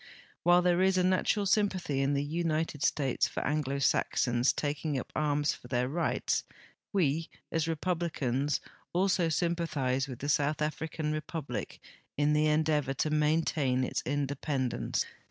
[0.41, 5.11] While there is a natural sympathy in the United States for Anglo Saxons taking up
[5.15, 6.43] arms for their rights,
[6.91, 8.61] Ave, as Republicans,
[8.93, 11.79] also sympathize with the South African Republic
[12.17, 15.05] in the endeavor to maintain its independence.